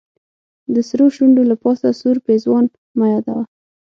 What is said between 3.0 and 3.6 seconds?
یادوه.